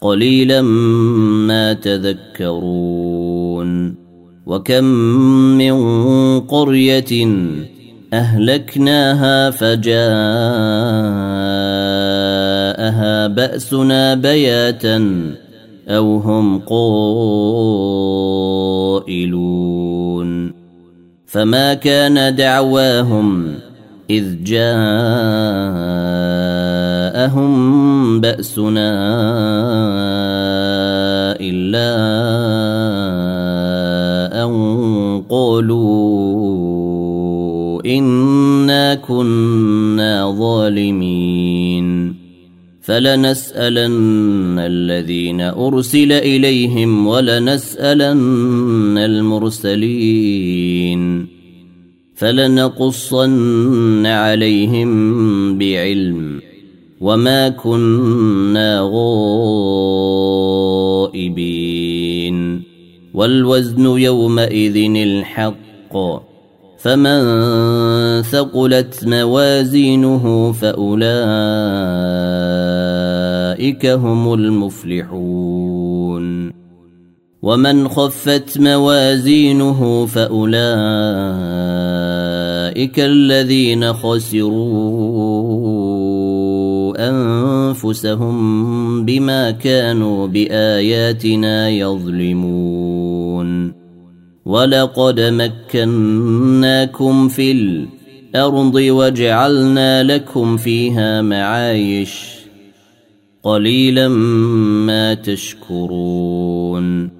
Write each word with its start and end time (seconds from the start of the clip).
قليلا 0.00 0.62
ما 0.62 1.72
تذكرون 1.72 3.30
وكم 4.46 4.84
من 5.58 5.74
قرية 6.40 7.28
أهلكناها 8.12 9.50
فجاءها 9.50 10.00
بأسنا 13.26 14.14
بياتا 14.14 15.30
أو 15.88 16.16
هم 16.16 16.58
قائلون 16.58 17.50
فما 21.26 21.74
كان 21.74 22.36
دعواهم 22.36 23.54
إذ 24.10 24.44
جاءهم 27.20 28.20
بأسنا 28.20 28.90
إلا 31.40 31.90
أن 34.44 34.52
قالوا 35.30 35.90
إنا 37.86 38.94
كنا 38.94 40.36
ظالمين. 40.38 42.14
فلنسألن 42.82 44.58
الذين 44.58 45.40
أرسل 45.40 46.12
إليهم 46.12 47.06
ولنسألن 47.06 48.98
المرسلين. 48.98 50.60
فلنقصن 52.14 54.06
عليهم 54.06 55.58
بعلم. 55.58 56.39
وما 57.00 57.48
كنا 57.48 58.90
غائبين 61.02 62.62
والوزن 63.14 63.86
يومئذ 63.86 64.76
الحق 64.96 65.96
فمن 66.78 67.22
ثقلت 68.22 69.04
موازينه 69.06 70.52
فاولئك 70.52 71.06
هم 73.86 74.34
المفلحون 74.34 75.70
ومن 77.42 77.88
خفت 77.88 78.58
موازينه 78.58 80.06
فاولئك 80.06 80.60
الذين 83.00 83.92
خسروا 83.92 85.19
أنفسهم 87.70 89.04
بما 89.04 89.50
كانوا 89.50 90.26
بآياتنا 90.26 91.68
يظلمون. 91.68 93.72
ولقد 94.44 95.20
مكناكم 95.20 97.28
في 97.28 97.52
الأرض 97.52 98.74
وجعلنا 98.74 100.02
لكم 100.02 100.56
فيها 100.56 101.22
معايش 101.22 102.30
قليلا 103.42 104.08
ما 104.08 105.14
تشكرون. 105.14 107.19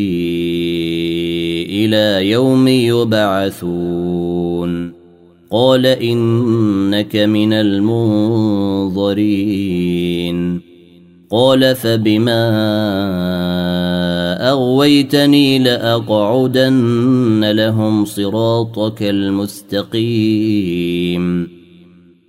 إلى 1.81 2.29
يوم 2.29 2.67
يبعثون. 2.67 4.91
قال 5.51 5.85
إنك 5.85 7.15
من 7.15 7.53
المنظرين. 7.53 9.11
قال 11.31 11.75
فبما 11.75 12.51
أغويتني 14.49 15.59
لأقعدن 15.59 17.51
لهم 17.51 18.05
صراطك 18.05 19.03
المستقيم. 19.03 20.01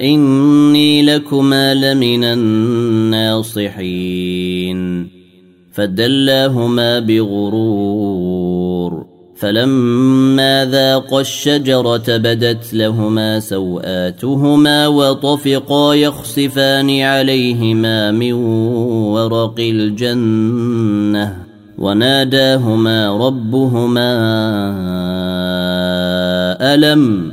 إني 0.00 1.02
لكما 1.02 1.74
لمن 1.74 2.24
الناصحين 2.24 3.88
فدلاهما 5.72 6.98
بغرور 6.98 8.58
فلما 9.36 10.64
ذاقا 10.64 11.20
الشجرة 11.20 12.16
بدت 12.16 12.74
لهما 12.74 13.40
سوآتهما 13.40 14.86
وطفقا 14.86 15.94
يخصفان 15.94 17.00
عليهما 17.00 18.10
من 18.10 18.32
ورق 19.12 19.54
الجنة 19.58 21.36
وناداهما 21.78 23.16
ربهما 23.16 24.10
ألم 26.74 27.32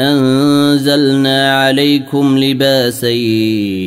أنزلنا 0.00 1.62
عليكم 1.62 2.38
لباسا 2.38 3.10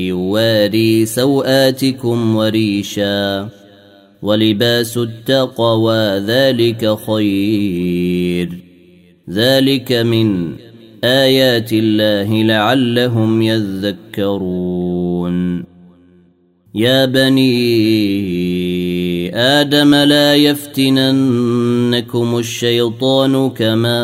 يواري 0.08 1.06
سوآتكم 1.06 2.36
وريشا 2.36 3.50
ولباس 4.22 4.98
التقوى 4.98 6.20
ذلك 6.20 6.98
خير. 7.08 8.50
ذلك 9.30 9.92
من 9.92 10.54
آيات 11.04 11.74
الله 11.74 12.44
لعلهم 12.44 13.42
يذكرون. 13.42 14.84
يا 16.76 17.06
بني 17.06 17.54
آدم 19.36 19.96
لا 19.96 20.36
يفتننكم 20.36 22.38
الشيطان 22.38 23.50
كما 23.50 24.04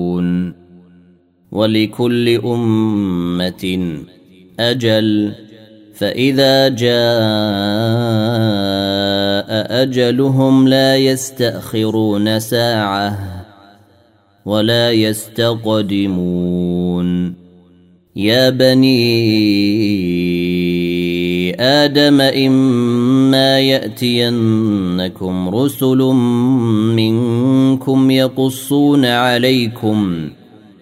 ولكل 1.51 2.29
أمة 2.29 3.95
أجل. 4.59 5.33
فإذا 5.93 6.67
جاء 6.67 6.91
أجلهم 9.81 10.67
لا 10.67 10.97
يستأخرون 10.97 12.39
ساعةً 12.39 13.41
ولا 14.45 14.91
يستقدمون. 14.91 16.41
يا 18.15 18.49
بني 18.49 19.21
آدم 21.61 22.21
إما 22.21 23.59
يأتينكم 23.59 25.49
رسل 25.49 25.97
منكم 26.95 28.11
يقصون 28.11 29.05
عليكم 29.05 30.29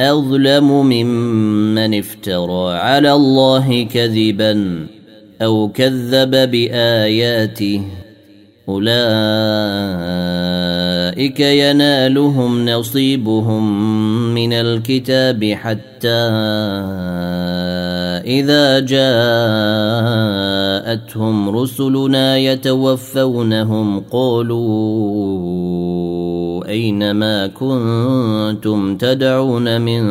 أظلم 0.00 0.86
ممن 0.86 1.98
افترى 1.98 2.74
على 2.74 3.12
الله 3.12 3.82
كذبا 3.84 4.86
أو 5.42 5.68
كذب 5.68 6.50
بآياته. 6.50 7.82
أولئك 8.68 8.90
ينالهم 11.40 12.68
نصيبهم 12.68 13.64
من 14.34 14.52
الكتاب 14.52 15.44
حتى 15.44 16.08
إذا 18.28 18.78
جاءتهم 18.78 19.18
رسلنا 21.48 22.36
يتوفونهم 22.36 24.00
قالوا 24.00 25.58
اين 26.64 27.10
ما 27.10 27.46
كنتم 27.46 28.96
تدعون 28.96 29.80
من 29.80 30.02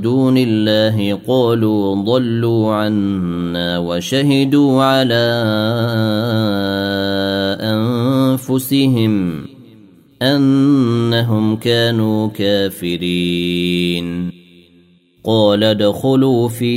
دون 0.00 0.38
الله 0.38 1.18
قالوا 1.26 2.04
ضلوا 2.04 2.72
عنا 2.74 3.78
وشهدوا 3.78 4.82
على 4.82 5.26
أنفسهم 7.60 9.44
أنهم 10.22 11.56
كانوا 11.56 12.28
كافرين. 12.28 14.06
قال 15.26 15.64
ادخلوا 15.64 16.48
في 16.48 16.76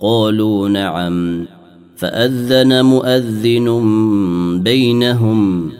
قالوا 0.00 0.68
نعم. 0.68 1.46
فأذن 1.96 2.84
مؤذن 2.84 3.68
بينهم 4.64 5.70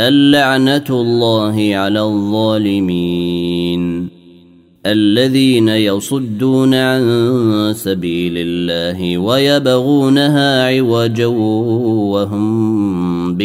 اللعنة 0.00 0.84
الله 0.90 1.70
على 1.74 2.02
الظالمين 2.02 3.40
الذين 4.86 5.68
يصدون 5.68 6.74
عن 6.74 7.72
سبيل 7.76 8.34
الله 8.36 9.18
ويبغونها 9.18 10.66
عوجا 10.66 11.26
وهم 12.06 13.36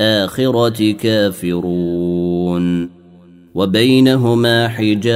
بالآخرة 0.00 0.92
كافرون. 0.92 2.88
وبينهما 3.54 4.68
حجاب. 4.68 5.08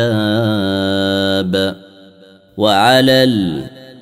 وعلى 2.56 3.24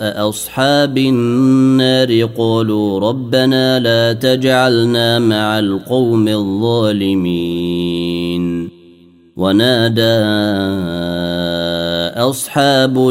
أصحاب 0.00 0.98
النار 0.98 2.24
قالوا 2.38 3.00
ربنا 3.00 3.78
لا 3.78 4.12
تجعلنا 4.12 5.18
مع 5.18 5.58
القوم 5.58 6.28
الظالمين 6.28 7.78
ونادى 9.36 10.18
أصحاب 12.20 13.10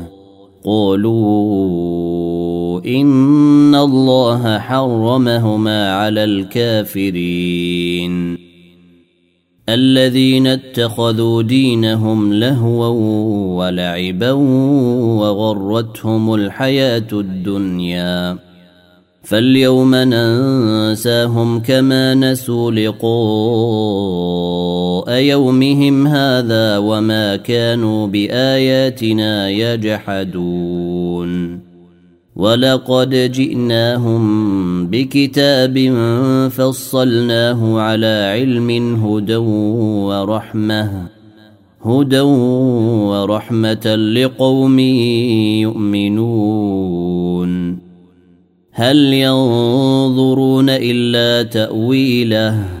قولوا 0.63 2.01
إن 2.85 3.75
الله 3.75 4.59
حرمهما 4.59 5.93
على 5.93 6.23
الكافرين. 6.23 8.37
الذين 9.69 10.47
اتخذوا 10.47 11.41
دينهم 11.41 12.33
لهوا 12.33 12.87
ولعبا 13.57 14.31
وغرتهم 15.21 16.33
الحياة 16.33 17.07
الدنيا. 17.13 18.37
فاليوم 19.23 19.95
ننساهم 19.95 21.59
كما 21.59 22.13
نسوا 22.13 22.71
لقاء 22.71 24.70
يومهم 25.09 26.07
هذا 26.07 26.77
وما 26.77 27.35
كانوا 27.35 28.07
باياتنا 28.07 29.49
يجحدون 29.49 31.31
ولقد 32.35 33.31
جئناهم 33.31 34.87
بكتاب 34.87 35.93
فصلناه 36.51 37.79
على 37.79 38.29
علم 38.33 38.95
هدى 39.05 39.35
ورحمه 39.35 41.07
هدى 41.85 42.19
ورحمه 42.19 43.95
لقوم 43.95 44.79
يؤمنون 46.39 47.51
هل 48.71 48.97
ينظرون 49.13 50.69
الا 50.69 51.43
تاويله 51.43 52.80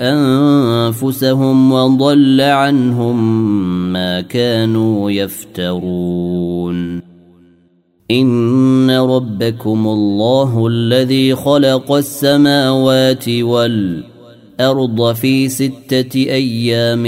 أنفسهم 0.00 1.72
وضل 1.72 2.40
عنهم 2.40 3.42
ما 3.92 4.20
كانوا 4.20 5.10
يفترون. 5.10 7.02
إن 8.10 8.90
ربكم 8.90 9.86
الله 9.86 10.66
الذي 10.66 11.34
خلق 11.34 11.92
السماوات 11.92 13.28
والارض 13.28 14.17
الأرض 14.60 15.14
في 15.14 15.48
ستة 15.48 16.16
أيام 16.16 17.04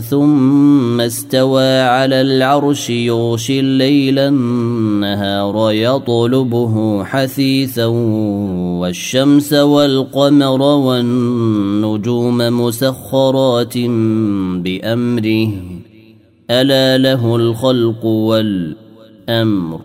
ثم 0.00 1.00
استوى 1.00 1.80
على 1.80 2.20
العرش 2.20 2.90
يغشي 2.90 3.60
الليل 3.60 4.18
النهار 4.18 5.72
يطلبه 5.72 7.04
حثيثا 7.04 7.86
والشمس 8.80 9.52
والقمر 9.52 10.62
والنجوم 10.62 12.38
مسخرات 12.38 13.78
بأمره. 14.58 15.50
ألا 16.50 16.98
له 16.98 17.36
الخلق 17.36 18.04
والأمر. 18.04 19.80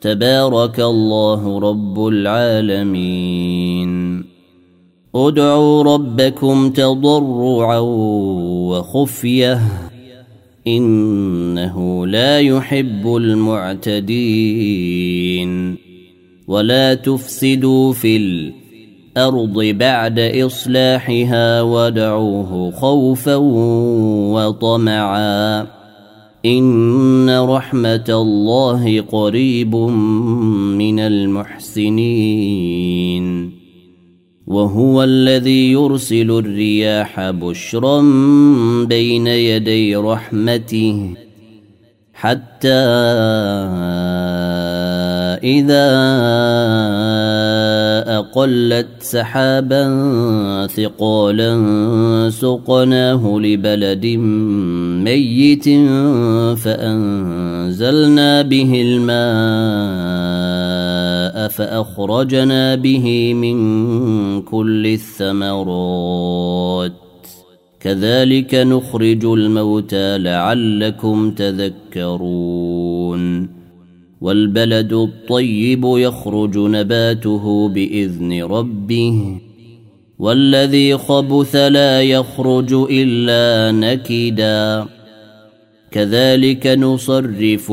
تبارك 0.00 0.80
الله 0.80 1.58
رب 1.58 2.06
العالمين. 2.06 3.73
ادعوا 5.16 5.82
ربكم 5.82 6.70
تضرعا 6.70 7.78
وخفية 8.68 9.60
إنه 10.66 12.06
لا 12.06 12.40
يحب 12.40 13.16
المعتدين 13.86 14.64
ولا 16.48 16.94
تفسدوا 16.94 17.92
في 17.92 18.16
الأرض 18.16 19.64
بعد 19.64 20.18
إصلاحها 20.18 21.62
ودعوه 21.62 22.70
خوفا 22.70 23.36
وطمعا 24.34 25.66
إن 26.46 27.38
رحمة 27.40 28.04
الله 28.08 29.00
قريب 29.00 29.76
من 29.76 30.98
المحسنين 31.00 32.44
وهو 34.46 35.02
الذي 35.04 35.72
يرسل 35.72 36.30
الرياح 36.30 37.30
بشرا 37.30 38.00
بين 38.84 39.26
يدي 39.26 39.96
رحمته 39.96 41.14
حتى 42.14 42.68
إذا 45.44 45.90
أقلت 48.18 48.86
سحابا 49.00 49.86
ثقالا 50.66 51.50
سقناه 52.30 53.38
لبلد 53.38 54.06
ميت 55.04 55.64
فأنزلنا 56.58 58.42
به 58.42 58.82
الماء 58.86 60.14
فأخرجنا 61.48 62.74
به 62.74 63.34
من 63.34 64.42
كل 64.42 64.86
الثمرات. 64.86 66.92
كذلك 67.80 68.54
نخرج 68.54 69.24
الموتى 69.24 70.18
لعلكم 70.18 71.30
تذكرون. 71.30 73.48
والبلد 74.20 74.92
الطيب 74.92 75.84
يخرج 75.84 76.58
نباته 76.58 77.68
بإذن 77.68 78.42
ربه. 78.42 79.40
والذي 80.18 80.96
خبث 80.96 81.56
لا 81.56 82.02
يخرج 82.02 82.86
إلا 82.90 83.72
نكدا. 83.72 84.86
كذلك 85.90 86.66
نصرف 86.66 87.72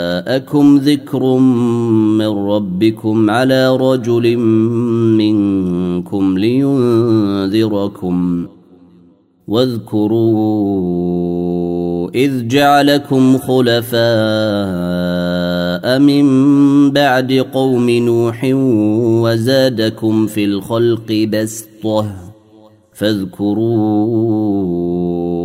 جاءكم 0.25 0.77
ذكر 0.77 1.23
من 2.17 2.27
ربكم 2.27 3.29
على 3.29 3.75
رجل 3.77 4.37
منكم 5.17 6.37
لينذركم 6.37 8.15
واذكروا 9.47 10.61
إذ 12.15 12.47
جعلكم 12.47 13.37
خلفاء 13.37 14.01
من 15.99 16.25
بعد 16.91 17.33
قوم 17.53 17.89
نوح 17.89 18.49
وزادكم 19.23 20.27
في 20.27 20.45
الخلق 20.45 21.29
بسطة 21.33 22.05
فاذكروا 22.93 23.71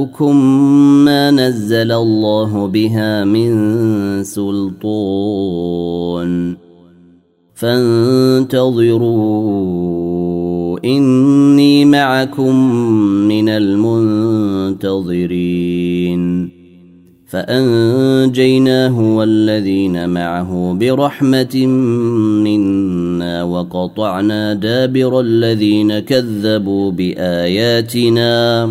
وآباؤكم 0.00 0.36
ما 1.04 1.30
نزل 1.30 1.92
الله 1.92 2.66
بها 2.66 3.24
من 3.24 4.24
سلطان. 4.24 4.80
فانتظروا 7.54 9.20
إني 10.84 11.84
معكم 11.84 12.74
من 13.28 13.48
المنتظرين. 13.48 14.90
فأنجيناه 17.26 19.16
والذين 19.16 20.08
معه 20.08 20.76
برحمة 20.80 21.66
منا 22.44 23.42
وقطعنا 23.42 24.54
دابر 24.54 25.20
الذين 25.20 25.98
كذبوا 25.98 26.90
بآياتنا. 26.90 28.70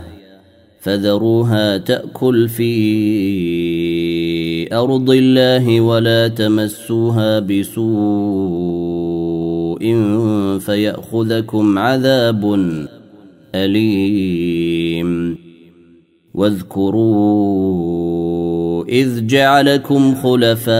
فذروها 0.81 1.77
تأكل 1.77 2.49
في 2.49 2.73
أرض 4.75 5.09
الله 5.09 5.81
ولا 5.81 6.27
تمسوها 6.27 7.39
بسوء 7.39 7.81
فيأخذكم 10.59 11.79
عذاب 11.79 12.55
أليم. 13.55 15.37
واذكروا 16.33 17.81
إذ 18.85 19.27
جعلكم 19.27 20.15
خلفاء 20.15 20.71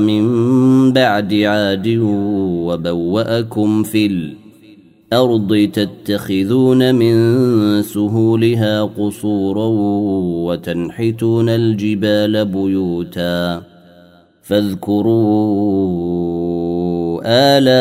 من 0.00 0.92
بعد 0.92 1.34
عاد 1.34 1.88
وبوأكم 2.66 3.82
في 3.82 4.06
الأرض 4.06 4.41
تتخذون 5.72 6.94
من 6.94 7.82
سهولها 7.82 8.82
قصورا 8.82 9.66
وتنحتون 10.46 11.48
الجبال 11.48 12.44
بيوتا 12.44 13.62
فاذكروا 14.42 15.12
آلاء 17.24 17.72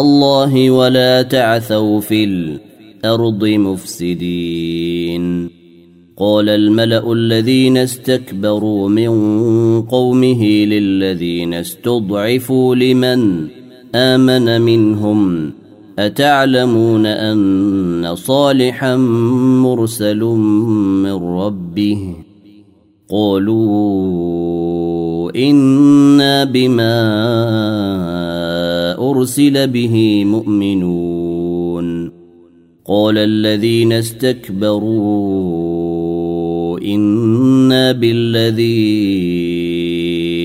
الله 0.00 0.70
ولا 0.70 1.22
تعثوا 1.22 2.00
في 2.00 2.24
الأرض 2.24 2.70
الأرض 3.04 3.44
مفسدين. 3.44 5.50
قال 6.16 6.48
الملأ 6.48 7.12
الذين 7.12 7.76
استكبروا 7.76 8.88
من 8.88 9.10
قومه 9.82 10.44
للذين 10.44 11.54
استضعفوا 11.54 12.74
لمن 12.74 13.48
آمن 13.94 14.60
منهم. 14.60 15.52
أتعلمون 15.98 17.06
أن 17.06 18.14
صالحا 18.14 18.96
مرسل 18.96 20.20
من 21.04 21.12
ربه؟ 21.12 22.14
قالوا 23.10 24.10
إنا 25.36 26.44
بما 26.44 27.00
أرسل 29.10 29.66
به 29.66 30.24
مؤمنون. 30.24 32.10
قال 32.86 33.18
الذين 33.18 33.92
استكبروا 33.92 35.30
إنا 36.78 37.92
بالذي 37.92 39.79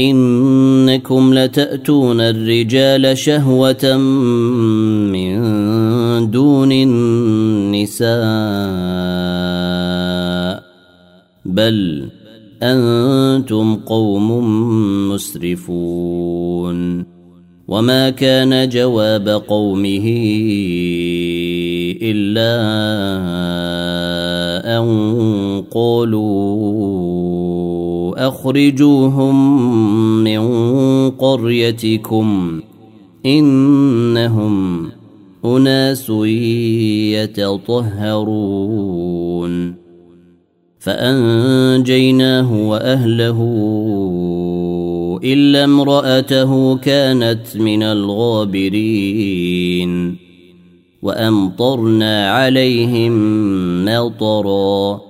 إنكم 0.00 1.34
لتأتون 1.34 2.20
الرجال 2.20 3.18
شهوة 3.18 3.96
من 5.12 5.40
دون 6.30 6.72
النساء 6.72 8.10
بل 11.44 12.08
أنتم 12.62 13.74
قوم 13.74 14.28
مسرفون. 15.08 17.10
وما 17.70 18.10
كان 18.10 18.68
جواب 18.68 19.28
قومه 19.28 20.06
إلا 22.02 22.52
أن 24.78 24.86
قالوا 25.70 27.69
أخرجوهم 28.16 29.64
من 30.24 30.40
قريتكم 31.10 32.60
إنهم 33.26 34.88
أناس 35.44 36.10
يتطهرون. 37.14 39.74
فأنجيناه 40.78 42.68
وأهله 42.68 43.38
إلا 45.24 45.64
امرأته 45.64 46.76
كانت 46.76 47.56
من 47.56 47.82
الغابرين. 47.82 49.30
وأمطرنا 51.02 52.30
عليهم 52.30 53.14
مطرا. 53.84 55.09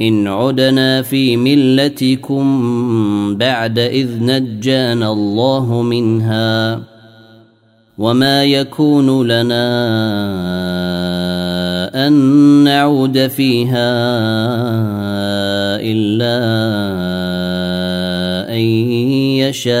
إن 0.00 0.26
عدنا 0.28 1.02
في 1.02 1.36
ملتكم 1.36 2.44
بعد 3.36 3.78
إذ 3.78 4.08
نجانا 4.20 5.12
الله 5.12 5.82
منها 5.82 6.80
وما 7.98 8.44
يكون 8.44 9.26
لنا 9.26 9.66
أن 12.06 12.12
نعود 12.64 13.26
فيها 13.26 13.92
إلا 15.80 16.36
أن 18.52 18.60
يشاء 19.40 19.76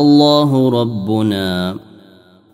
الله 0.00 0.70
ربنا 0.70 1.76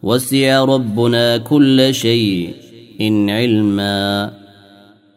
وسع 0.02 0.64
ربنا 0.64 1.36
كل 1.36 1.94
شيء 1.94 2.54
إن 3.00 3.30
علما 3.30 4.30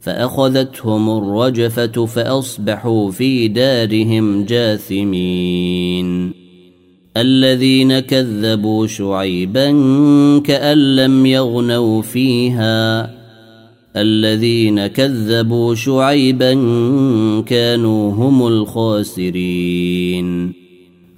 فأخذتهم 0.00 1.18
الرجفة 1.18 2.06
فأصبحوا 2.06 3.10
في 3.10 3.48
دارهم 3.48 4.44
جاثمين. 4.44 6.32
الذين 7.16 7.98
كذبوا 7.98 8.86
شعيبا 8.86 9.70
كأن 10.44 10.96
لم 10.96 11.26
يغنوا 11.26 12.02
فيها. 12.02 13.10
الذين 13.96 14.86
كذبوا 14.86 15.74
شعيبا 15.74 16.52
كانوا 17.46 18.12
هم 18.12 18.46
الخاسرين. 18.46 20.52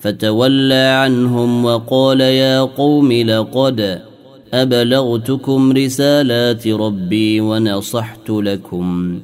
فتولى 0.01 0.75
عنهم 0.75 1.65
وقال 1.65 2.21
يا 2.21 2.61
قوم 2.61 3.13
لقد 3.13 4.12
أبلغتكم 4.55 5.73
رسالات 5.73 6.69
ربي 6.69 7.41
ونصحت 7.41 8.31
لكم 8.31 9.21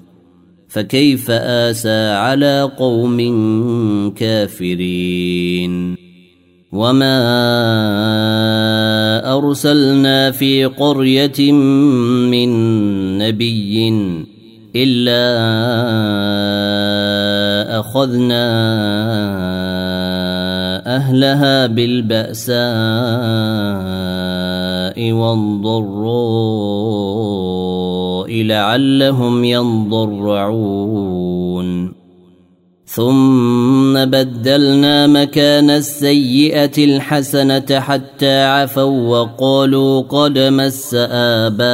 فكيف 0.69 1.31
آسى 1.31 2.11
على 2.11 2.71
قوم 2.79 3.19
كافرين 4.15 5.97
وما 6.73 7.19
أرسلنا 9.37 10.31
في 10.31 10.65
قرية 10.65 11.53
من 12.33 12.49
نبي 13.19 13.93
إلا 14.77 15.25
أخذنا 17.81 18.49
أهلها 20.87 21.67
بالبأساء 21.67 22.59
والضراء 25.13 26.29
لعلهم 28.43 29.45
ينضرعون. 29.45 30.79
ثم 32.89 34.05
بدلنا 34.05 35.07
مكان 35.07 35.71
السيئة 35.71 36.85
الحسنة 36.85 37.81
حتى 37.81 38.45
عفوا 38.45 39.09
وقالوا 39.09 40.01
قد 40.01 40.39
مس 40.39 40.95
آباءنا 40.95 41.69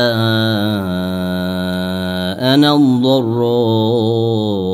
الضراء. 2.77 4.74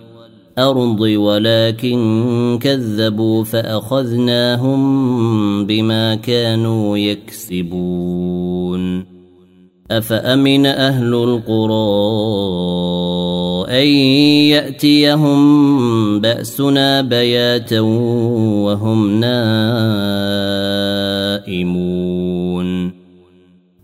والارض 0.61 1.01
ولكن 1.01 2.59
كذبوا 2.61 3.43
فأخذناهم 3.43 4.81
بما 5.65 6.15
كانوا 6.15 6.97
يكسبون. 6.97 8.81
أفأمن 9.91 10.65
أهل 10.65 11.13
القرى 11.13 11.71
أن 13.81 13.87
يأتيهم 14.47 15.41
بأسنا 16.19 17.01
بياتا 17.01 17.79
وهم 17.79 19.19
نائمون؟ 19.19 19.61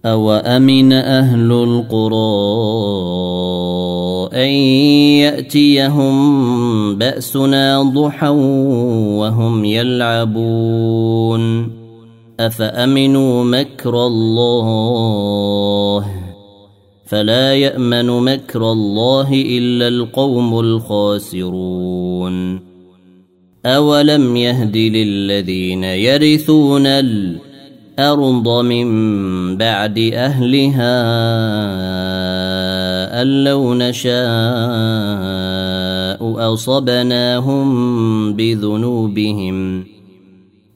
أوأمن 0.05 0.93
أهل 0.93 1.51
القرى 1.51 3.36
أن 4.37 4.49
يأتيهم 5.19 6.15
بأسنا 6.95 7.83
ضحى 7.83 8.29
وهم 9.17 9.65
يلعبون. 9.65 11.71
أفأمنوا 12.39 13.43
مكر 13.43 14.07
الله؟ 14.07 16.05
فلا 17.05 17.55
يأمن 17.55 18.05
مكر 18.05 18.71
الله 18.71 19.33
إلا 19.33 19.87
القوم 19.87 20.59
الخاسرون. 20.59 22.59
أولم 23.65 24.35
يهد 24.35 24.77
للذين 24.77 25.83
يرثون 25.83 26.87
الأرض 27.99 28.65
من 28.65 28.87
بعد 29.57 29.97
أهلها 30.13 30.97
أن 33.21 33.43
لو 33.43 33.73
نشاء 33.73 34.17
أصبناهم 36.53 37.67
بذنوبهم 38.33 39.85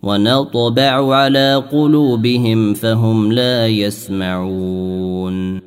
ونطبع 0.04 1.16
على 1.16 1.64
قلوبهم 1.72 2.74
فهم 2.74 3.32
لا 3.32 3.68
يسمعون. 3.68 5.62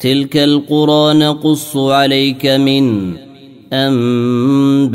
تلك 0.00 0.36
القرى 0.36 1.14
نقص 1.18 1.76
عليك 1.76 2.46
من 2.46 3.14
أنبائها. 3.72 4.94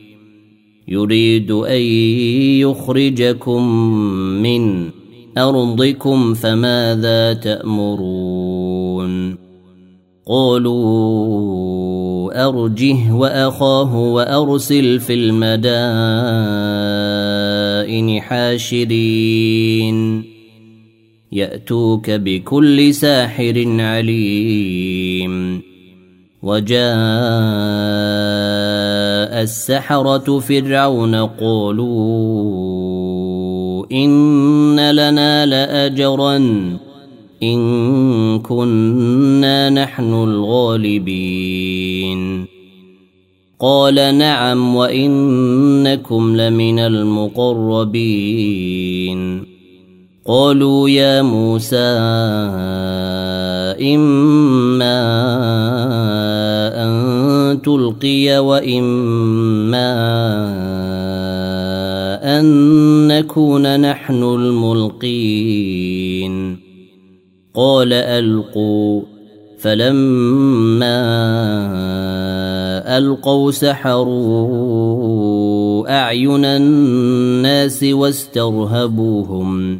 يريد 0.91 1.51
أن 1.51 1.81
يخرجكم 2.61 3.63
من 4.43 4.89
أرضكم 5.37 6.33
فماذا 6.33 7.33
تأمرون؟ 7.33 9.37
قالوا 10.27 10.81
أرجه 12.47 13.13
وأخاه 13.13 13.95
وأرسل 13.95 14.99
في 14.99 15.13
المدائن 15.13 15.71
حاشرين. 18.21 20.23
يأتوك 21.31 22.11
بكل 22.11 22.93
ساحر 22.93 23.65
عليم. 23.79 25.61
وجاء 26.43 28.70
السحرة 29.41 30.39
فرعون 30.39 31.15
قالوا 31.15 32.61
إن 33.91 34.91
لنا 34.91 35.45
لأجرا 35.45 36.37
إن 37.43 38.39
كنا 38.39 39.69
نحن 39.69 40.13
الغالبين. 40.13 41.31
قال 43.59 44.17
نعم 44.17 44.75
وإنكم 44.75 46.35
لمن 46.35 46.79
المقربين. 46.79 48.41
قالوا 50.25 50.89
يا 50.89 51.21
موسى 51.21 51.77
إما 53.81 55.01
أن 56.83 57.10
تلقي 57.53 58.37
وإما 58.37 59.91
أن 62.39 63.07
نكون 63.07 63.79
نحن 63.79 64.23
الملقين. 64.23 66.57
قال 67.55 67.93
ألقوا. 67.93 69.01
فلما 69.59 71.01
ألقوا 72.97 73.51
سحروا 73.51 74.91
أعين 76.01 76.45
الناس 76.45 77.83
واسترهبوهم. 77.83 79.79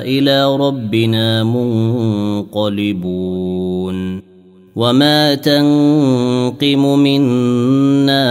إلى 0.01 0.55
ربنا 0.55 1.43
منقلبون. 1.43 3.25
وما 4.75 5.35
تنقم 5.35 6.99
منا 6.99 8.25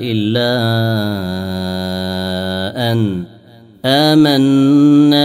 إلا 0.00 0.54
أن 2.92 3.24
آمنا 3.84 4.73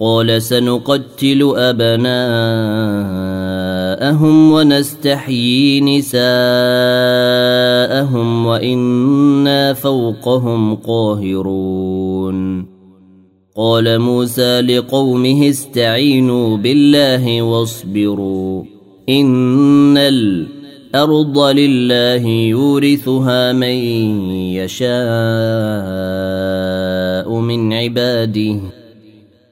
قال 0.00 0.42
سنقتل 0.42 1.52
أبناءهم 1.56 2.12
ونستحيي 4.52 5.80
نساءهم 5.80 6.18
وإنا 8.46 9.72
فوقهم 9.72 10.74
قاهرون. 10.74 12.66
قال 13.56 13.98
موسى 13.98 14.60
لقومه 14.60 15.48
استعينوا 15.48 16.56
بالله 16.56 17.42
واصبروا 17.42 18.64
إن 19.08 19.96
الأرض 19.96 21.38
لله 21.38 22.26
يورثها 22.26 23.52
من 23.52 23.76
يشاء 24.54 24.88
من 27.40 27.72
عباده. 27.72 28.77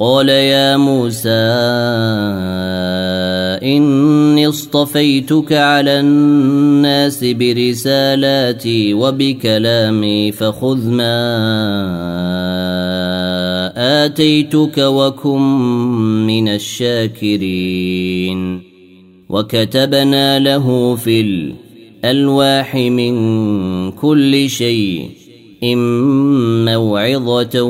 قال 0.00 0.28
يا 0.28 0.76
موسى 0.76 1.28
إني 3.62 4.48
اصطفيتك 4.48 5.52
على 5.52 6.00
الناس 6.00 7.24
برسالاتي 7.24 8.94
وبكلامي 8.94 10.32
فخذ 10.32 10.88
ما 10.88 11.14
آتيتك 14.04 14.78
وكن 14.78 15.40
من 16.26 16.48
الشاكرين. 16.48 17.98
وكتبنا 19.28 20.38
له 20.38 20.94
في 20.94 21.20
الألواح 21.20 22.74
من 22.74 23.12
كل 23.92 24.50
شيء. 24.50 25.17
إن 25.62 26.64
موعظة 26.64 27.62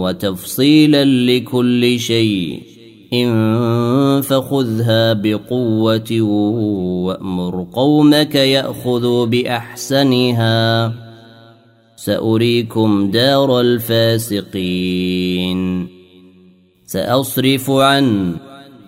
وتفصيلا 0.00 1.04
لكل 1.04 2.00
شيء. 2.00 2.62
إن 3.12 4.20
فخذها 4.20 5.12
بقوة 5.12 6.20
وأمر 7.02 7.66
قومك 7.72 8.34
يأخذوا 8.34 9.26
بأحسنها. 9.26 10.92
سأريكم 11.96 13.10
دار 13.10 13.60
الفاسقين. 13.60 14.76
سأصرف 16.86 17.70
عن 17.70 18.36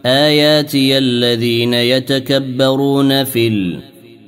آياتي 0.06 0.98
الذين 0.98 1.74
يتكبرون 1.74 3.24
في 3.24 3.48
الأرض 3.48 3.88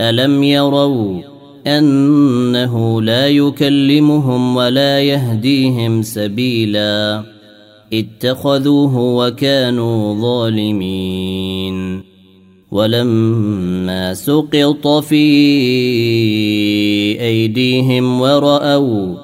الم 0.00 0.42
يروا 0.42 1.20
انه 1.66 3.02
لا 3.02 3.28
يكلمهم 3.28 4.56
ولا 4.56 5.00
يهديهم 5.00 6.02
سبيلا 6.02 7.24
اتخذوه 7.92 8.98
وكانوا 8.98 10.20
ظالمين 10.20 12.02
ولما 12.70 14.14
سقط 14.14 14.86
في 14.86 15.24
ايديهم 17.20 18.20
وراوا 18.20 19.23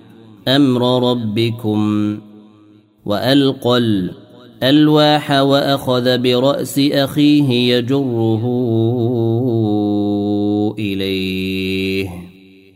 أمر 0.47 1.11
ربكم 1.11 2.17
وألقى 3.05 3.77
الألواح 3.77 5.31
وأخذ 5.31 6.17
برأس 6.17 6.79
أخيه 6.79 7.75
يجره 7.75 8.43
إليه. 10.79 12.09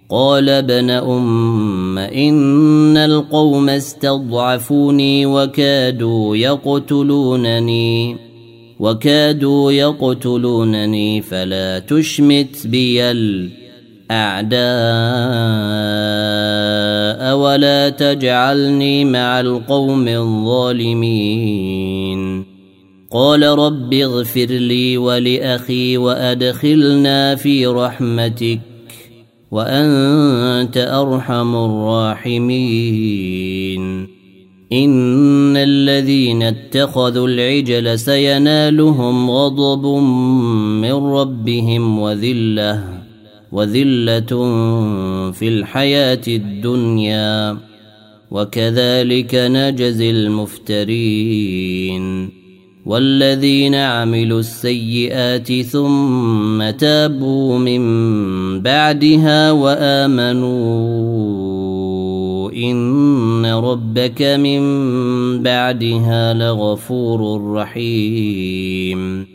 قال 0.09 0.49
ابن 0.49 0.89
أم 0.89 1.97
إن 1.97 2.97
القوم 2.97 3.69
استضعفوني 3.69 5.25
وكادوا 5.25 6.35
يقتلونني 6.35 8.17
وكادوا 8.79 9.71
يقتلونني 9.71 11.21
فلا 11.21 11.79
تشمت 11.79 12.67
بي 12.67 13.01
الاعداء 14.11 14.55
ولا 17.37 17.89
تجعلني 17.89 19.05
مع 19.05 19.39
القوم 19.39 20.07
الظالمين. 20.07 21.75
قال 23.11 23.43
رب 23.43 23.93
اغفر 23.93 24.45
لي 24.45 24.97
ولأخي 24.97 25.97
وأدخلنا 25.97 27.35
في 27.35 27.67
رحمتك 27.67 28.59
وأنت 29.51 30.77
أرحم 30.77 31.55
الراحمين. 31.55 32.95
إن 34.73 35.57
الذين 35.57 36.43
اتخذوا 36.43 37.27
العجل 37.27 37.99
سينالهم 37.99 39.31
غضب 39.31 39.85
من 40.81 40.93
ربهم 40.93 41.99
وذلة. 41.99 43.04
وذلة 43.55 44.31
في 45.31 45.47
الحياة 45.47 46.21
الدنيا 46.27 47.57
وكذلك 48.31 49.35
نجزي 49.35 50.11
المفترين. 50.11 52.05
والذين 52.85 53.75
عملوا 53.75 54.39
السيئات 54.39 55.61
ثم 55.61 56.69
تابوا 56.69 57.57
من 57.57 57.81
بعدها 58.61 59.51
وآمنوا 59.51 60.55
إن 62.51 63.45
ربك 63.45 64.21
من 64.21 64.63
بعدها 65.43 66.33
لغفور 66.33 67.51
رحيم. 67.53 69.34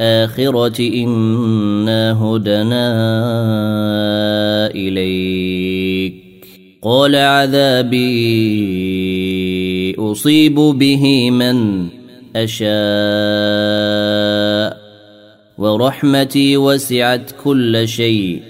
الآخرة 0.00 0.80
إنا 0.80 2.12
هدنا 2.12 2.86
إليك. 4.74 6.14
قال 6.82 7.16
عذابي 7.16 8.00
أصيب 9.98 10.54
به 10.54 11.30
من 11.30 11.86
أشاء 12.36 12.70
ورحمتي 15.58 16.56
وسعت 16.56 17.30
كل 17.44 17.88
شيء. 17.88 18.49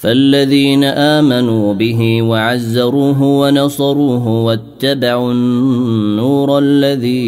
فالذين 0.00 0.84
آمنوا 0.84 1.74
به 1.74 2.22
وعزروه 2.22 3.22
ونصروه 3.22 4.28
واتبعوا 4.28 5.32
النور 5.32 6.58
الذي 6.58 7.20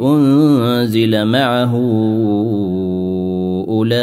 أنزل 0.00 1.24
معه 1.24 1.74
أولئك 3.68 4.00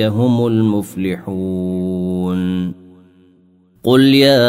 هم 0.00 0.46
المفلحون. 0.46 2.38
قل 3.84 4.00
يا 4.00 4.48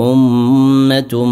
أمة 0.00 1.24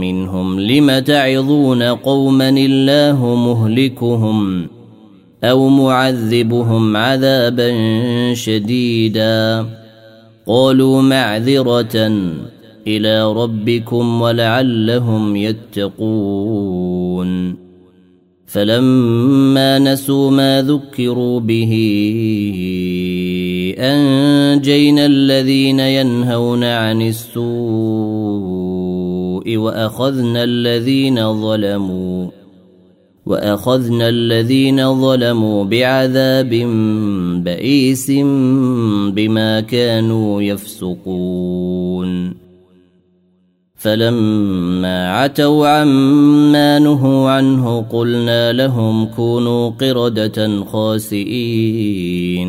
منهم 0.00 0.60
لم 0.60 0.98
تعظون 0.98 1.82
قوما 1.82 2.48
الله 2.48 3.34
مهلكهم 3.34 4.66
أو 5.44 5.68
معذبهم 5.68 6.96
عذابا 6.96 7.74
شديدا؟ 8.34 9.66
قالوا 10.46 11.02
معذرة 11.02 12.12
إلى 12.86 13.32
ربكم 13.32 14.22
ولعلهم 14.22 15.36
يتقون. 15.36 16.88
فلما 18.46 19.78
نسوا 19.78 20.30
ما 20.30 20.62
ذكروا 20.62 21.40
به 21.40 21.72
أنجينا 23.78 25.06
الذين 25.06 25.80
ينهون 25.80 26.64
عن 26.64 27.02
السوء 27.02 27.48
وأخذنا 29.56 30.44
الذين 30.44 31.42
ظلموا 31.42 32.30
وأخذنا 33.26 34.08
الذين 34.08 35.00
ظلموا 35.00 35.64
بعذاب 35.64 36.50
بئيس 37.44 38.10
بما 39.14 39.60
كانوا 39.60 40.42
يفسقون. 40.42 42.34
فلما 43.78 45.12
عتوا 45.12 45.68
عما 45.68 46.78
نهوا 46.78 47.30
عنه 47.30 47.80
قلنا 47.80 48.52
لهم 48.52 49.06
كونوا 49.06 49.70
قردة 49.70 50.64
خاسئين. 50.64 52.48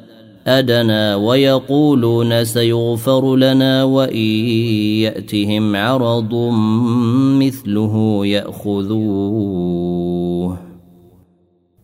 أدنى 0.47 1.13
ويقولون 1.13 2.43
سيغفر 2.43 3.35
لنا 3.35 3.83
وإن 3.83 4.25
يأتهم 5.01 5.75
عرض 5.75 6.35
مثله 7.39 8.25
يأخذوه. 8.25 9.91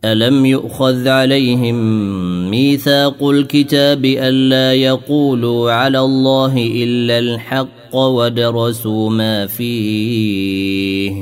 ألم 0.04 0.46
يؤخذ 0.46 1.08
عليهم 1.08 1.76
ميثاق 2.50 3.28
الكتاب 3.28 4.04
ألا 4.04 4.74
يقولوا 4.74 5.72
على 5.72 6.00
الله 6.00 6.56
إلا 6.56 7.18
الحق 7.18 7.96
ودرسوا 7.96 9.10
ما 9.10 9.46
فيه؟ 9.46 11.12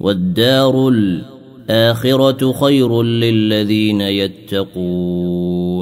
والدار 0.00 0.88
الآخرة 0.88 2.52
خير 2.52 3.02
للذين 3.02 4.00
يتقون. 4.00 5.69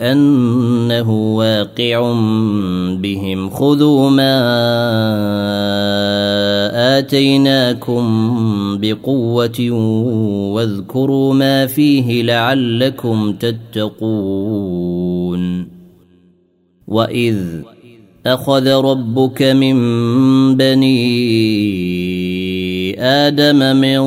أنه 0.00 1.10
واقع 1.36 2.12
بهم. 2.92 3.50
خذوا 3.50 4.10
ما 4.10 4.38
آتيناكم 6.98 8.04
بقوة 8.80 9.70
واذكروا 10.54 11.34
ما 11.34 11.66
فيه 11.66 12.22
لعلكم 12.22 13.32
تتقون. 13.32 14.78
وإذ 16.88 17.38
أخذ 18.34 18.68
ربك 18.68 19.42
من 19.42 19.76
بني 20.56 20.98
آدم 23.00 23.76
من 23.76 23.98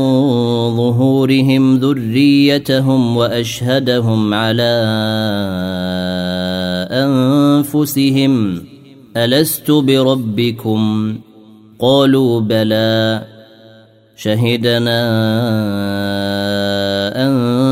ظهورهم 0.76 1.78
ذريتهم 1.78 3.17
وأشهدهم 3.17 4.34
على 4.34 4.74
أنفسهم 6.91 8.63
ألست 9.17 9.72
بربكم؟ 9.72 11.15
قالوا 11.80 12.39
بلى. 12.39 13.32
شهدنا 14.24 15.01
أن 17.26 17.61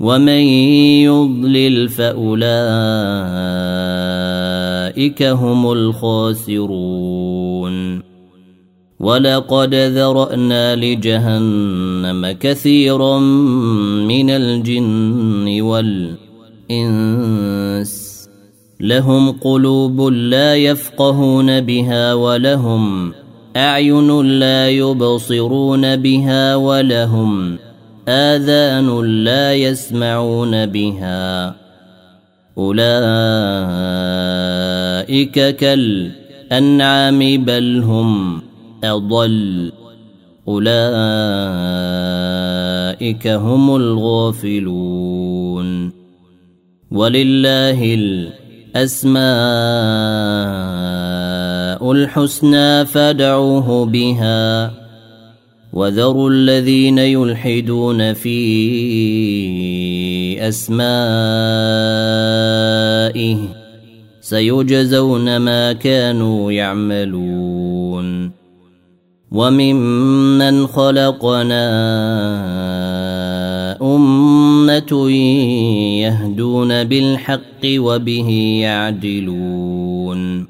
ومن 0.00 0.42
يضلل 1.04 1.88
فأولئك 1.88 2.42
هم 5.22 5.72
الخاسرون. 5.72 6.90
ولقد 9.00 9.74
ذرأنا 9.74 10.76
لجهنم 10.76 12.36
كثيرا 12.40 13.18
من 14.08 14.30
الجن 14.30 15.60
والإنس. 16.70 18.10
لهم 18.80 19.30
قلوب 19.30 20.00
لا 20.00 20.56
يفقهون 20.56 21.60
بها 21.60 22.14
ولهم 22.14 23.12
أعين 23.56 24.20
لا 24.20 24.70
يبصرون 24.70 25.96
بها 25.96 26.56
ولهم 26.56 27.58
آذان 28.08 29.04
لا 29.24 29.54
يسمعون 29.54 30.66
بها. 30.66 31.54
أولئك 32.58 32.76
كالأنعام 35.56 37.44
بل 37.44 37.82
هم 37.84 38.42
أضل. 38.84 39.72
أولئك 40.48 40.70
هم 43.26 43.76
الغافلون. 43.76 45.92
ولله 46.90 47.94
الأسماء 47.94 49.20
الحسنى 51.92 52.86
فادعوه 52.86 53.86
بها. 53.86 54.79
وذروا 55.72 56.30
الذين 56.30 56.98
يلحدون 56.98 58.12
في 58.12 58.38
أسمائه 60.48 60.80
سيجزون 64.20 65.36
ما 65.36 65.72
كانوا 65.72 66.52
يعملون. 66.52 68.30
وممن 69.30 70.66
خلقنا 70.66 71.66
أمة 73.82 75.10
يهدون 76.00 76.84
بالحق 76.84 77.64
وبه 77.64 78.58
يعدلون. 78.62 80.49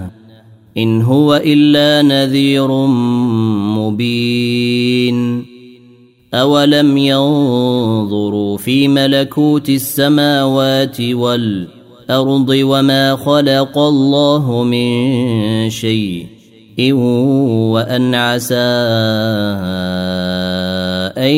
إن 0.77 1.01
هو 1.01 1.35
إلا 1.45 2.01
نذير 2.01 2.71
مبين. 3.77 5.45
أولم 6.33 6.97
ينظروا 6.97 8.57
في 8.57 8.87
ملكوت 8.87 9.69
السماوات 9.69 11.01
والأرض 11.01 12.49
وما 12.49 13.15
خلق 13.15 13.77
الله 13.77 14.63
من 14.63 15.69
شيء 15.69 16.25
إن 16.79 16.93
وأن 17.71 18.15
عسى 18.15 18.55
أن 21.17 21.35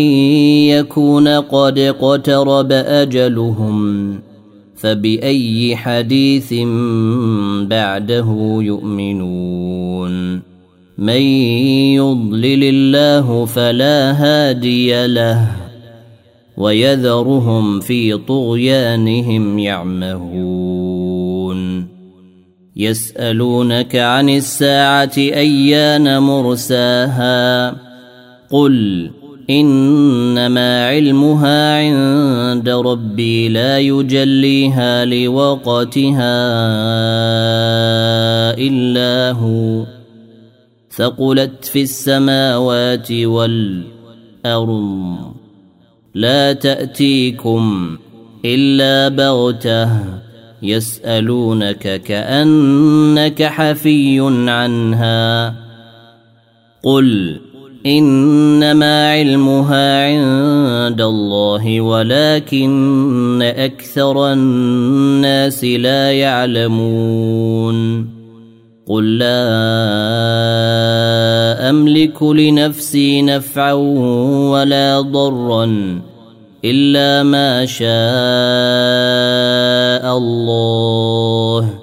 يكون 0.70 1.28
قد 1.28 1.80
اقترب 1.80 2.72
أجلهم 2.72 4.20
فبأي 4.84 5.76
حديث 5.76 6.54
بعده 7.68 8.58
يؤمنون؟ 8.62 10.42
من 10.98 11.22
يضلل 11.96 12.64
الله 12.64 13.46
فلا 13.46 14.12
هادي 14.12 15.08
له 15.08 15.52
ويذرهم 16.58 17.80
في 17.80 18.18
طغيانهم 18.18 19.60
يعمهون. 19.60 21.14
يسألونك 22.76 23.96
عن 23.96 24.30
الساعة 24.30 25.14
أيان 25.18 26.22
مرساها؟ 26.22 27.76
قل 28.52 29.10
إنما 29.50 30.88
علمها 30.88 31.78
عند 31.78 32.70
ربي 32.70 33.50
لا 33.50 33.80
يجليها 33.80 35.06
لوقتها 35.06 36.44
إلا 38.58 39.32
هو. 39.32 39.86
ثقلت 40.92 41.66
في 41.66 41.82
السماوات 41.82 43.12
والأرض. 43.12 45.18
لا 46.16 46.54
تأتيكم 46.54 47.98
إلا 48.46 49.08
بغتة. 49.08 49.90
يسألونك 50.64 52.02
كأنك 52.02 53.44
حفي 53.44 54.20
عنها. 54.50 55.56
قل 56.84 57.40
إنما 57.86 59.12
علمها 59.12 60.06
عند 60.06 61.02
الله 61.02 61.82
ولكن 61.82 63.42
أكثر 63.58 64.34
الناس 64.34 65.64
لا 65.64 66.12
يعلمون. 66.12 68.10
قل 68.88 69.18
لا 69.18 69.26
أملك 71.70 72.24
لنفسي 72.24 73.22
نفعا 73.22 73.74
ولا 74.52 75.02
ضرا 75.02 76.02
إلا 76.66 77.24
ما 77.24 77.66
شاء 77.66 77.88
الله. 80.18 81.83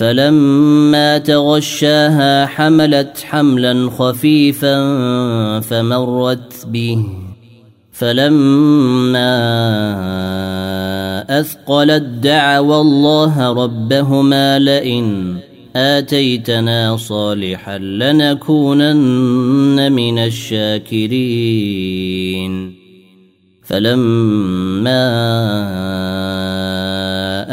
فلما 0.00 1.18
تغشاها 1.18 2.46
حملت 2.46 3.24
حملا 3.24 3.90
خفيفا 3.90 4.80
فمرت 5.60 6.66
به. 6.66 7.04
فلما 7.92 9.40
أثقلت 11.40 12.02
دعوا 12.02 12.80
الله 12.80 13.52
ربهما 13.52 14.58
لئن 14.58 15.36
آتيتنا 15.76 16.96
صالحا 16.96 17.78
لنكونن 17.78 19.92
من 19.92 20.18
الشاكرين. 20.18 21.20
فلما 23.64 25.10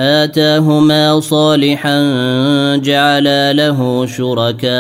آتاهما 0.08 1.20
صالحا 1.20 2.00
جعلا 2.76 3.54
له 3.54 4.06
شركاء 4.06 4.74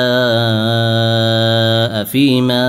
فيما 2.03 2.67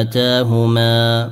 آتاهما 0.00 1.30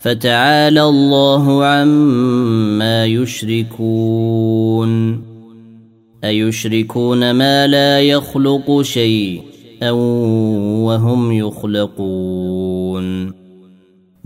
فتعالى 0.00 0.82
الله 0.82 1.64
عما 1.64 3.04
يشركون. 3.04 4.92
أيشركون 6.24 7.30
ما 7.30 7.66
لا 7.66 8.00
يخلق 8.00 8.82
شيئا 8.82 9.90
وهم 9.90 11.32
يخلقون. 11.32 12.17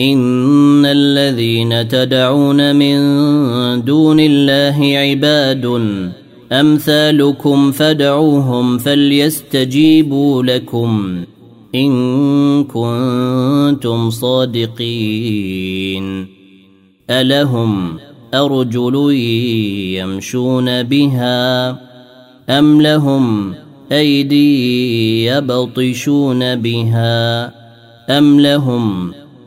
ان 0.00 0.86
الذين 0.86 1.88
تدعون 1.88 2.76
من 2.76 2.98
دون 3.84 4.20
الله 4.20 4.98
عباد 4.98 5.66
امثالكم 6.52 7.72
فدعوهم 7.72 8.78
فليستجيبوا 8.78 10.42
لكم 10.42 11.24
ان 11.74 12.64
كنتم 12.64 14.10
صادقين 14.10 15.62
الهم 17.10 17.98
ارجل 18.34 19.12
يمشون 19.96 20.82
بها 20.82 21.70
ام 22.58 22.82
لهم 22.82 23.54
ايدي 23.92 25.24
يبطشون 25.24 26.56
بها 26.56 27.44
ام 28.18 28.40
لهم 28.40 29.21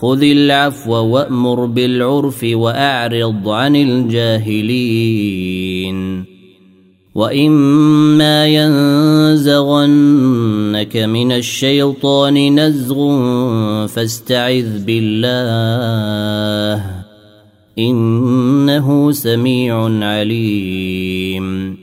خذ 0.00 0.22
العفو 0.22 0.92
وأمر 0.92 1.64
بالعرف 1.64 2.44
وأعرض 2.44 3.48
عن 3.48 3.76
الجاهلين. 3.76 5.10
وإما 7.14 8.46
ينزغنك 8.46 10.96
من 10.96 11.32
الشيطان 11.32 12.60
نزغ 12.60 13.16
فاستعذ 13.86 14.84
بالله 14.84 16.84
إنه 17.78 19.12
سميع 19.12 20.04
عليم. 20.06 21.76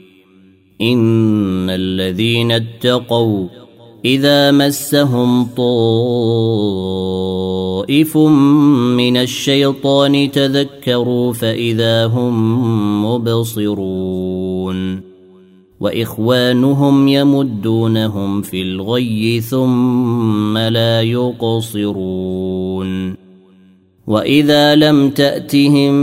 إن 0.80 1.70
الذين 1.70 2.52
اتقوا 2.52 3.48
إذا 4.04 4.50
مسهم 4.50 5.44
طائف 7.88 8.16
من 8.96 9.16
الشيطان 9.16 10.30
تذكروا 10.30 11.32
فإذا 11.32 12.06
هم 12.06 13.04
مبصرون. 13.04 15.00
وإخوانهم 15.80 17.08
يمدونهم 17.08 18.42
في 18.42 18.62
الغي 18.62 19.40
ثم 19.40 20.58
لا 20.58 21.02
يقصرون. 21.02 22.08
وإذا 24.06 24.74
لم 24.74 25.10
تأتهم 25.10 25.94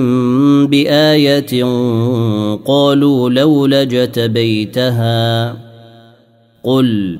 بآية 0.68 1.64
قالوا 2.66 3.30
لولا 3.30 3.84
جتبيتها 3.84 5.58
قل 6.64 7.20